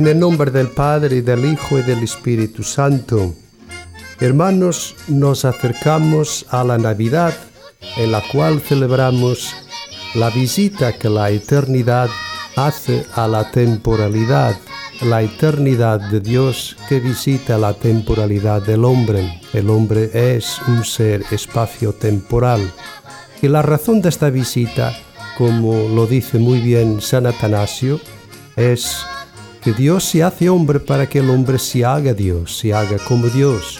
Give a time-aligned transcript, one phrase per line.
[0.00, 3.34] En el nombre del Padre, y del Hijo y del Espíritu Santo.
[4.18, 7.34] Hermanos, nos acercamos a la Navidad,
[7.98, 9.54] en la cual celebramos
[10.14, 12.08] la visita que la eternidad
[12.56, 14.56] hace a la temporalidad,
[15.02, 19.42] la eternidad de Dios que visita la temporalidad del hombre.
[19.52, 22.72] El hombre es un ser espacio-temporal.
[23.42, 24.98] Y la razón de esta visita,
[25.36, 28.00] como lo dice muy bien San Atanasio,
[28.56, 29.04] es
[29.62, 33.28] que Dios se hace hombre para que el hombre se haga Dios, se haga como
[33.28, 33.78] Dios.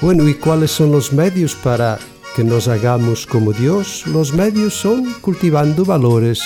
[0.00, 1.98] Bueno, ¿y cuáles son los medios para
[2.34, 4.06] que nos hagamos como Dios?
[4.06, 6.40] Los medios son cultivando valores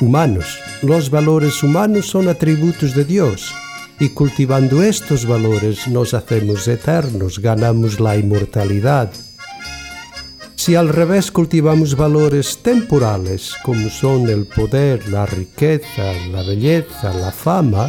[0.00, 0.58] humanos.
[0.82, 3.52] Los valores humanos son atributos de Dios
[3.98, 9.10] y cultivando estos valores nos hacemos eternos, ganamos la inmortalidad.
[10.64, 17.30] Si al revés cultivamos valores temporales, como son el poder, la riqueza, la belleza, la
[17.30, 17.88] fama,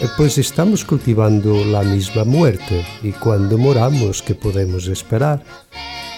[0.00, 5.44] eh, pues estamos cultivando la misma muerte y cuando moramos, ¿qué podemos esperar?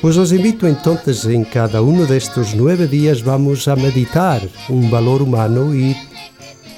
[0.00, 4.90] Pues os invito entonces en cada uno de estos nueve días vamos a meditar un
[4.90, 5.94] valor humano y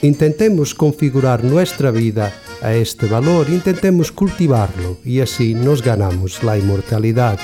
[0.02, 7.38] intentemos configurar nuestra vida a este valor, intentemos cultivarlo y así nos ganamos la inmortalidad.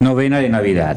[0.00, 0.96] Novena de Navidad.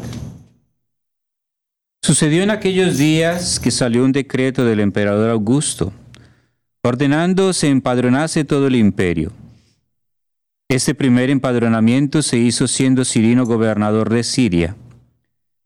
[2.03, 5.91] Sucedió en aquellos días que salió un decreto del emperador Augusto,
[6.83, 9.31] ordenando se empadronase todo el imperio.
[10.69, 14.75] Este primer empadronamiento se hizo siendo Cirino gobernador de Siria,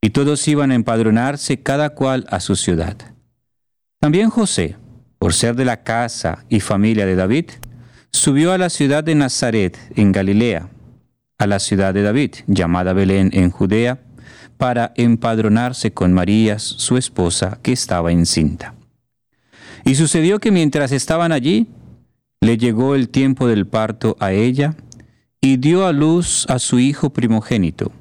[0.02, 2.96] y todos iban a empadronarse cada cual a su ciudad.
[4.00, 4.78] También José,
[5.19, 7.52] por ser de la casa y familia de David,
[8.12, 10.69] subió a la ciudad de Nazaret, en Galilea,
[11.38, 14.00] a la ciudad de David, llamada Belén en Judea,
[14.57, 18.73] para empadronarse con María, su esposa, que estaba encinta.
[19.84, 21.68] Y sucedió que mientras estaban allí,
[22.41, 24.75] le llegó el tiempo del parto a ella,
[25.41, 27.91] y dio a luz a su hijo primogénito.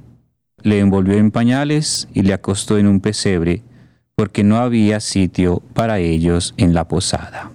[0.62, 3.62] Le envolvió en pañales y le acostó en un pesebre,
[4.14, 7.50] porque no había sitio para ellos en la posada.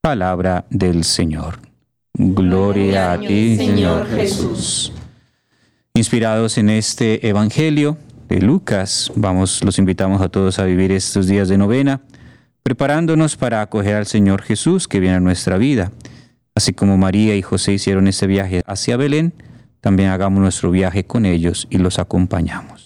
[0.00, 1.71] Palabra del Señor.
[2.14, 4.92] Gloria a ti, Señor Jesús.
[5.94, 7.96] Inspirados en este Evangelio
[8.28, 12.02] de Lucas, vamos, los invitamos a todos a vivir estos días de novena,
[12.62, 15.90] preparándonos para acoger al Señor Jesús que viene a nuestra vida.
[16.54, 19.32] Así como María y José hicieron ese viaje hacia Belén,
[19.80, 22.81] también hagamos nuestro viaje con ellos y los acompañamos.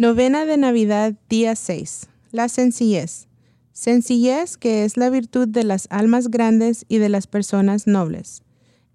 [0.00, 2.08] Novena de Navidad, día 6.
[2.32, 3.28] La sencillez.
[3.74, 8.42] Sencillez que es la virtud de las almas grandes y de las personas nobles.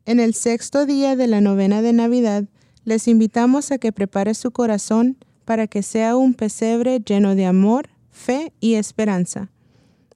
[0.07, 2.45] En el sexto día de la novena de Navidad,
[2.85, 5.15] les invitamos a que prepare su corazón
[5.45, 9.51] para que sea un pesebre lleno de amor, fe y esperanza.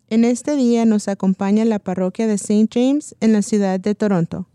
[0.09, 2.67] En este día nos acompaña la parroquia de St.
[2.73, 4.47] James en la ciudad de Toronto.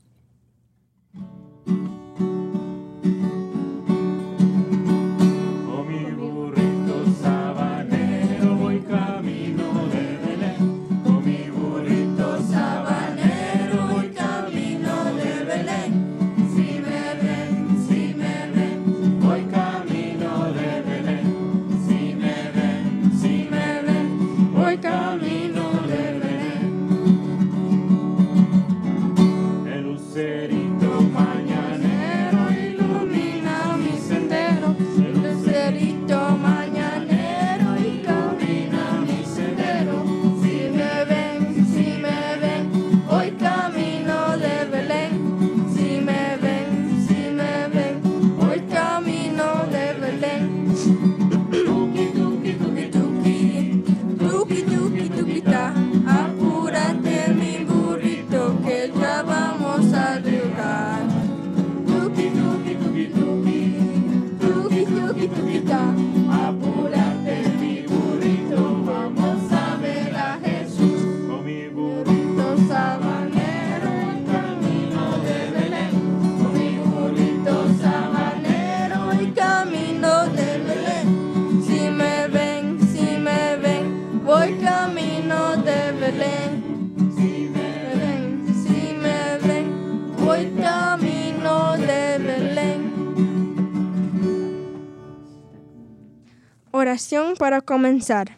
[96.85, 98.37] Oración para comenzar.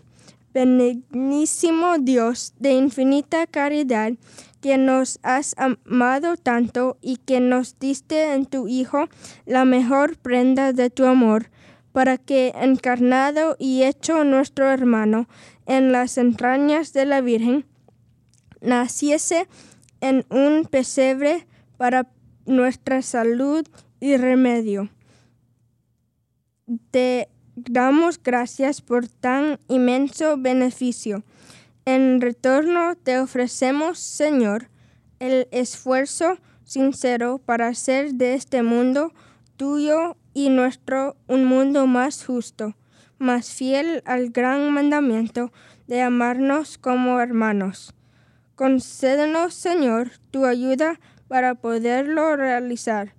[0.54, 4.12] Benignísimo Dios de infinita caridad,
[4.60, 9.08] que nos has amado tanto y que nos diste en tu Hijo
[9.46, 11.50] la mejor prenda de tu amor,
[11.90, 15.28] para que, encarnado y hecho nuestro hermano
[15.66, 17.66] en las entrañas de la Virgen,
[18.60, 19.48] naciese
[20.00, 21.48] en un pesebre
[21.78, 22.08] para
[22.44, 23.66] nuestra salud
[23.98, 24.88] y remedio.
[27.56, 31.24] Damos gracias por tan inmenso beneficio.
[31.84, 34.68] En retorno te ofrecemos, Señor,
[35.18, 39.12] el esfuerzo sincero para hacer de este mundo
[39.56, 42.76] tuyo y nuestro un mundo más justo,
[43.18, 45.50] más fiel al gran mandamiento
[45.86, 47.94] de amarnos como hermanos.
[48.54, 50.98] Concédenos, Señor, tu ayuda
[51.28, 53.14] para poderlo realizar.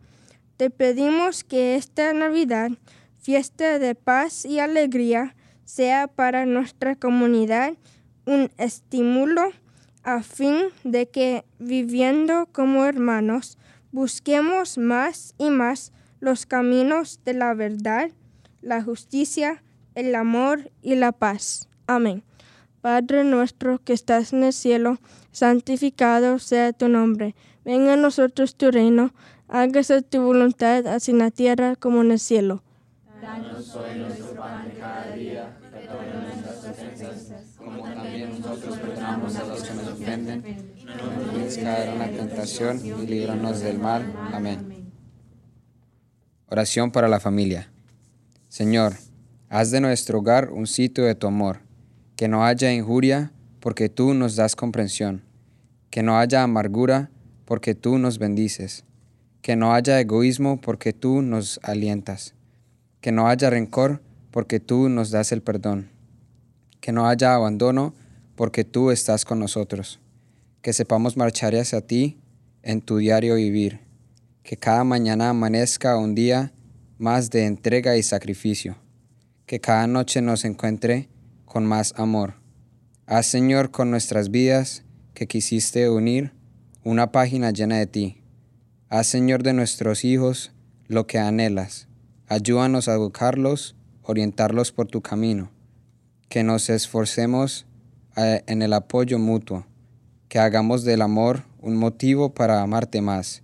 [0.58, 2.72] Te pedimos que esta Navidad
[3.28, 5.36] fiesta de paz y alegría
[5.66, 7.74] sea para nuestra comunidad
[8.26, 9.52] un estímulo
[10.02, 13.58] a fin de que viviendo como hermanos
[13.92, 15.92] busquemos más y más
[16.22, 18.12] los caminos de la verdad,
[18.62, 19.62] la justicia,
[19.94, 21.68] el amor y la paz.
[21.86, 22.24] Amén.
[22.80, 25.00] Padre nuestro que estás en el cielo,
[25.34, 27.36] santificado sea tu nombre.
[27.66, 29.14] Venga a nosotros tu reino,
[29.50, 32.64] hágase tu voluntad así en la tierra como en el cielo.
[33.28, 39.44] Danos hoy nuestro pan de cada día, perdona nuestras ofensas, como también nosotros perdonamos a
[39.44, 40.44] los que nos ofenden.
[40.86, 44.14] No nos caer en la tentación y líbranos del mal.
[44.32, 44.94] Amén.
[46.48, 47.70] Oración para la familia.
[48.48, 48.94] Señor,
[49.50, 51.60] haz de nuestro hogar un sitio de tu amor,
[52.16, 55.22] que no haya injuria, porque tú nos das comprensión,
[55.90, 57.12] que no haya amargura,
[57.44, 58.86] porque tú nos bendices,
[59.42, 62.37] que no haya egoísmo, porque tú nos alientas
[63.08, 64.02] que no haya rencor,
[64.32, 65.90] porque tú nos das el perdón,
[66.82, 67.94] que no haya abandono,
[68.36, 70.02] porque tú estás con nosotros,
[70.62, 72.18] que sepamos marchar hacia ti
[72.64, 73.80] en tu diario vivir,
[74.44, 76.52] que cada mañana amanezca un día
[76.98, 78.76] más de entrega y sacrificio,
[79.46, 81.08] que cada noche nos encuentre
[81.46, 82.34] con más amor.
[83.06, 84.84] Haz, Señor, con nuestras vidas
[85.14, 86.34] que quisiste unir
[86.84, 88.22] una página llena de ti.
[88.90, 90.52] Haz, Señor, de nuestros hijos
[90.90, 91.87] lo que anhelas
[92.30, 95.50] Ayúdanos a educarlos, orientarlos por tu camino,
[96.28, 97.66] que nos esforcemos
[98.18, 99.66] eh, en el apoyo mutuo,
[100.28, 103.44] que hagamos del amor un motivo para amarte más,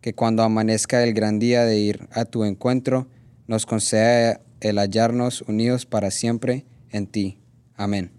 [0.00, 3.08] que cuando amanezca el gran día de ir a tu encuentro,
[3.48, 7.40] nos conceda el hallarnos unidos para siempre en ti.
[7.74, 8.12] Amén.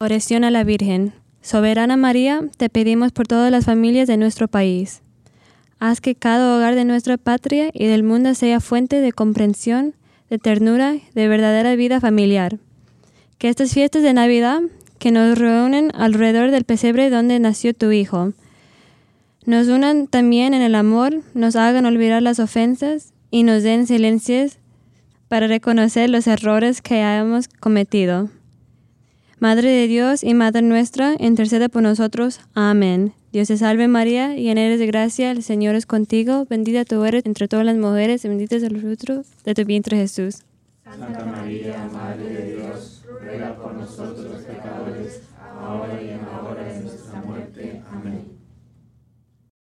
[0.00, 1.12] Oración a la Virgen.
[1.40, 5.02] Soberana María, te pedimos por todas las familias de nuestro país
[5.80, 9.94] Haz que cada hogar de nuestra patria y del mundo sea fuente de comprensión,
[10.28, 12.58] de ternura, de verdadera vida familiar.
[13.38, 14.60] Que estas fiestas de Navidad,
[14.98, 18.32] que nos reúnen alrededor del pesebre donde nació tu Hijo,
[19.46, 24.58] nos unan también en el amor, nos hagan olvidar las ofensas y nos den silencios
[25.28, 28.30] para reconocer los errores que hayamos cometido.
[29.38, 32.40] Madre de Dios y Madre nuestra, intercede por nosotros.
[32.54, 33.14] Amén.
[33.30, 37.26] Dios te salve María, llena eres de gracia, el Señor es contigo, bendita tú eres
[37.26, 40.44] entre todas las mujeres y bendito es el fruto de tu vientre Jesús.
[40.82, 45.20] Santa María, Madre de Dios, ruega por nosotros los pecadores,
[45.60, 47.82] ahora y en la hora de nuestra muerte.
[47.90, 48.28] Amén.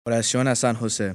[0.07, 1.15] Oración a San José.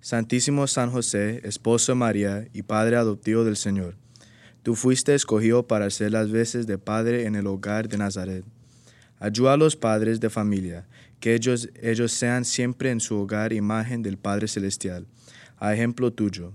[0.00, 3.94] Santísimo San José, esposo de María y padre adoptivo del Señor,
[4.64, 8.44] tú fuiste escogido para hacer las veces de padre en el hogar de Nazaret.
[9.20, 10.86] Ayuda a los padres de familia
[11.20, 15.06] que ellos, ellos sean siempre en su hogar imagen del Padre Celestial,
[15.58, 16.52] a ejemplo tuyo,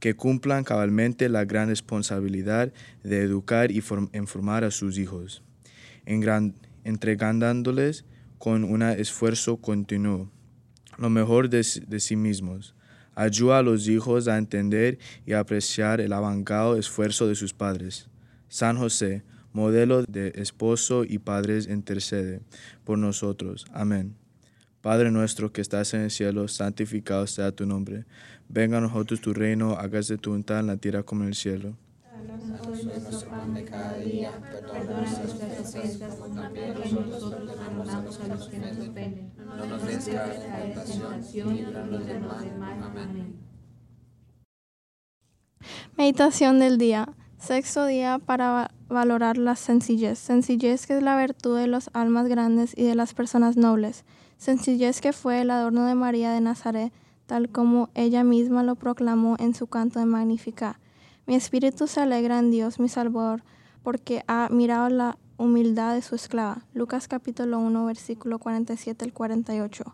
[0.00, 2.72] que cumplan cabalmente la gran responsabilidad
[3.02, 5.42] de educar y informar a sus hijos,
[6.84, 8.04] entregándoles
[8.38, 10.30] con un esfuerzo continuo
[10.98, 12.74] lo mejor de, sí mismos.
[13.14, 18.08] Ayuda a los hijos a entender y apreciar el avangado esfuerzo de sus padres.
[18.48, 19.22] San José,
[19.56, 22.42] modelo de esposo y padres, intercede
[22.84, 23.64] por nosotros.
[23.72, 24.14] Amén.
[24.82, 28.04] Padre nuestro que estás en el cielo, santificado sea tu nombre.
[28.50, 31.74] Venga a nosotros tu reino, hágase tu voluntad en la tierra como en el cielo.
[42.92, 43.36] Amén.
[45.96, 47.08] Meditación del día.
[47.38, 50.18] Sexto día para valorar la sencillez.
[50.18, 54.04] Sencillez que es la virtud de los almas grandes y de las personas nobles.
[54.38, 56.92] Sencillez que fue el adorno de María de Nazaret,
[57.26, 60.76] tal como ella misma lo proclamó en su canto de Magnificat.
[61.26, 63.42] Mi espíritu se alegra en Dios, mi Salvador,
[63.82, 66.62] porque ha mirado la humildad de su esclava.
[66.72, 69.84] Lucas capítulo 1, versículo 47 al 48.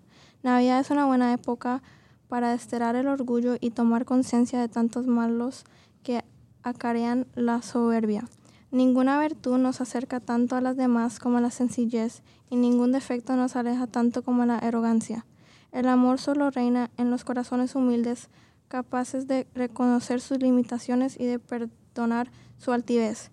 [0.43, 1.83] Navidad es una buena época
[2.29, 5.65] para desterrar el orgullo y tomar conciencia de tantos malos
[6.03, 6.25] que
[6.63, 8.29] acarean la soberbia.
[8.71, 13.57] Ninguna virtud nos acerca tanto a las demás como la sencillez, y ningún defecto nos
[13.57, 15.27] aleja tanto como la arrogancia.
[15.73, 18.29] El amor solo reina en los corazones humildes,
[18.69, 23.31] capaces de reconocer sus limitaciones y de perdonar su altivez.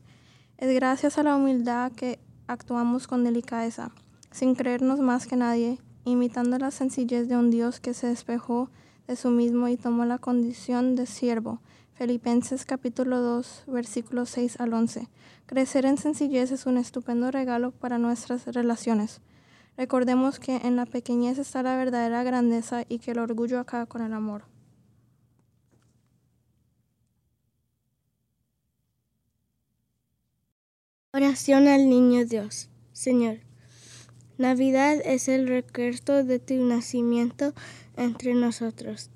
[0.57, 3.91] Es gracias a la humildad que actuamos con delicadeza,
[4.31, 8.69] sin creernos más que nadie, imitando la sencillez de un Dios que se despejó
[9.07, 11.61] de su mismo y tomó la condición de siervo.
[11.99, 15.09] Filipenses capítulo 2, versículos 6 al 11.
[15.45, 19.19] Crecer en sencillez es un estupendo regalo para nuestras relaciones.
[19.75, 24.01] Recordemos que en la pequeñez está la verdadera grandeza y que el orgullo acaba con
[24.01, 24.45] el amor.
[31.11, 32.69] Oración al Niño Dios.
[32.93, 33.39] Señor,
[34.37, 37.53] Navidad es el recuerdo de tu nacimiento
[37.97, 39.11] entre nosotros.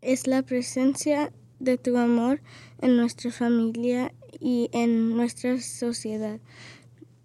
[0.00, 1.30] Es la presencia
[1.64, 2.40] de tu amor
[2.80, 6.40] en nuestra familia y en nuestra sociedad.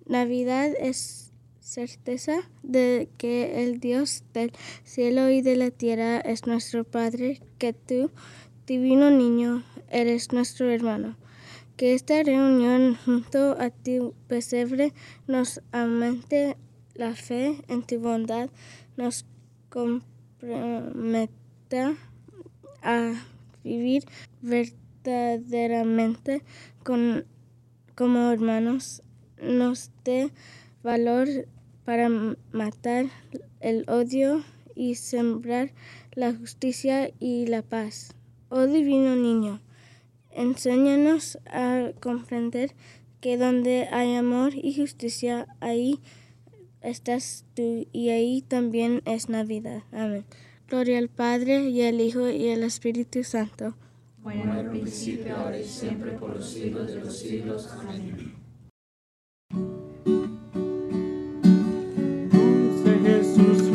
[0.05, 4.51] Navidad es certeza de que el Dios del
[4.84, 8.10] cielo y de la tierra es nuestro Padre, que tú,
[8.65, 11.15] divino niño, eres nuestro hermano
[11.79, 14.91] que esta reunión junto a tu pesebre
[15.27, 16.58] nos aumente
[16.93, 18.50] la fe en tu bondad,
[18.98, 19.25] nos
[19.69, 21.96] comprometa
[22.81, 23.13] a
[23.63, 24.04] vivir
[24.42, 26.44] verdaderamente
[26.84, 27.25] con,
[27.96, 29.04] como hermanos,
[29.42, 30.32] nos dé
[30.84, 31.28] valor
[31.86, 32.10] para
[32.51, 33.06] matar
[33.60, 34.44] el odio
[34.75, 35.72] y sembrar
[36.13, 38.16] la justicia y la paz.
[38.50, 39.62] Oh divino niño,
[40.32, 42.74] Enséñanos a comprender
[43.20, 46.00] que donde hay amor y justicia, ahí
[46.82, 49.84] estás tú y ahí también es Navidad.
[49.92, 50.25] Amén.
[50.70, 53.74] Gloria al Padre y al Hijo y al Espíritu Santo.
[54.22, 57.68] Bueno, al principio, ahora y siempre, por los siglos de los siglos.
[57.72, 58.36] Amén.
[62.32, 63.69] Dulce Jesús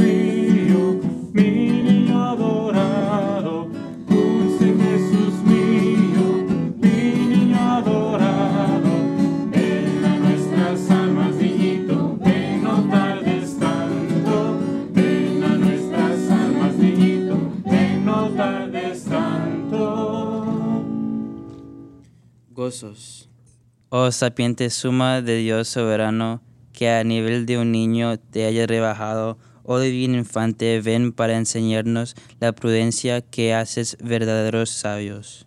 [24.06, 26.42] Oh sapiente suma de Dios soberano,
[26.74, 32.14] que a nivel de un niño te haya rebajado, oh divino infante, ven para enseñarnos
[32.38, 35.46] la prudencia que haces verdaderos sabios.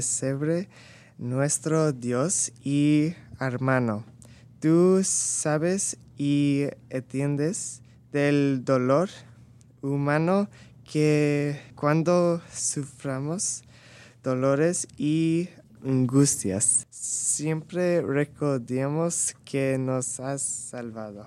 [0.00, 0.70] Pesebre,
[1.18, 4.06] nuestro Dios y hermano,
[4.58, 9.10] tú sabes y entiendes del dolor
[9.82, 10.48] humano
[10.90, 13.62] que cuando suframos
[14.22, 15.50] dolores y
[15.84, 21.26] angustias, siempre recordemos que nos has salvado.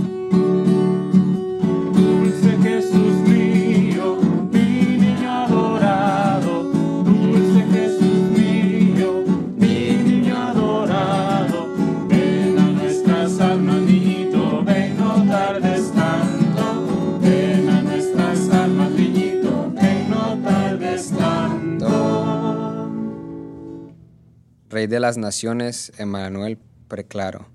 [25.01, 27.47] Las naciones, Emmanuel preclaro,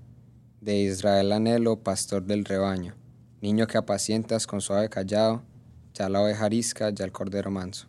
[0.59, 2.95] de Israel anhelo, pastor del rebaño.
[3.39, 5.43] Niño que apacientas con suave callado,
[5.93, 7.87] ya la oveja arisca, ya el cordero manso.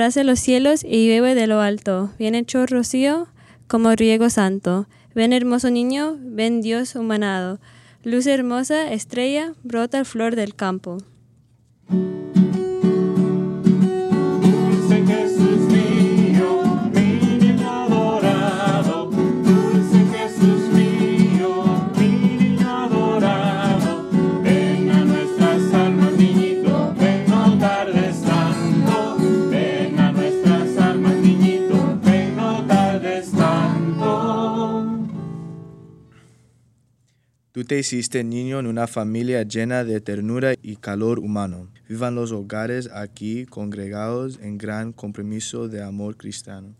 [0.00, 2.10] Abrace los cielos y bebe de lo alto.
[2.18, 3.28] Bien hecho rocío
[3.68, 4.86] como riego santo.
[5.14, 7.60] Ven hermoso niño, ven Dios humanado.
[8.02, 10.96] Luz hermosa, estrella, brota flor del campo.
[37.60, 41.68] Tú te hiciste niño en una familia llena de ternura y calor humano.
[41.90, 46.74] Vivan los hogares aquí congregados en gran compromiso de amor cristiano.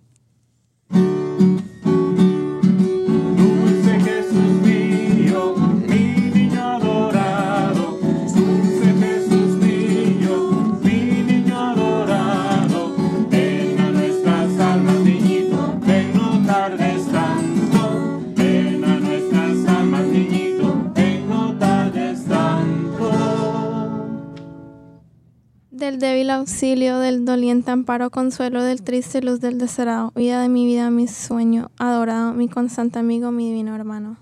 [25.81, 30.66] Del débil auxilio, del doliente amparo, consuelo, del triste luz del deserado, vida de mi
[30.66, 34.19] vida, mi sueño, adorado, mi constante amigo, mi divino hermano.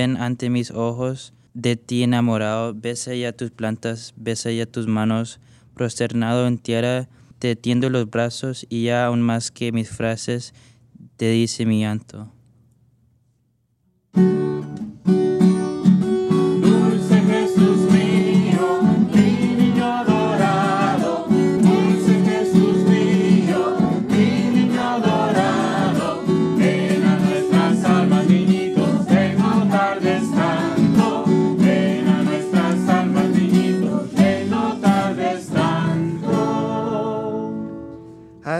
[0.00, 5.40] Ven ante mis ojos, de ti enamorado, besa ya tus plantas, besa ya tus manos,
[5.74, 10.54] prosternado en tierra, te tiendo los brazos y ya aún más que mis frases,
[11.18, 12.32] te dice mi llanto.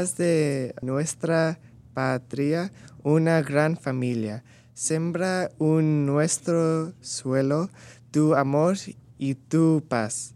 [0.01, 1.59] De nuestra
[1.93, 4.43] patria una gran familia.
[4.73, 7.69] Sembra en nuestro suelo
[8.11, 8.79] tu amor
[9.19, 10.35] y tu paz.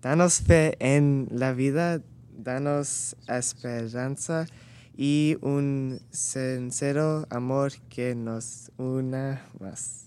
[0.00, 2.00] Danos fe en la vida,
[2.38, 4.46] danos esperanza
[4.96, 10.06] y un sincero amor que nos una más.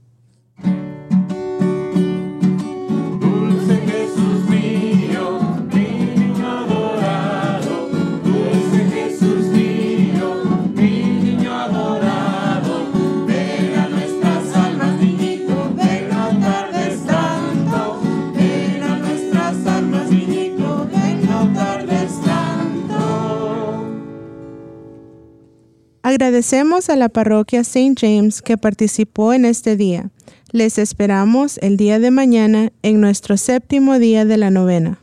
[26.11, 27.95] Agradecemos a la parroquia St.
[27.97, 30.09] James que participó en este día.
[30.51, 35.00] Les esperamos el día de mañana en nuestro séptimo día de la novena.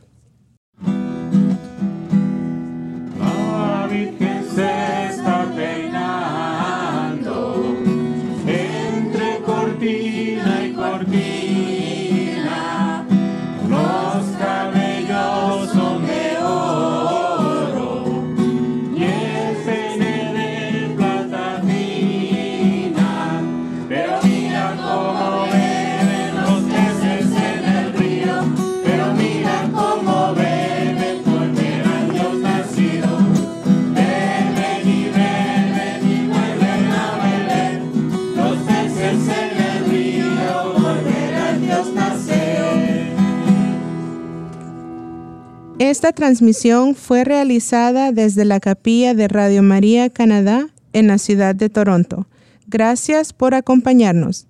[45.79, 51.69] Esta transmisión fue realizada desde la capilla de Radio María Canadá en la ciudad de
[51.69, 52.27] Toronto.
[52.67, 54.45] Gracias por acompañarnos.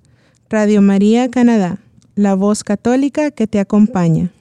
[0.49, 1.77] Radio María Canadá,
[2.15, 4.31] la voz católica que te acompaña.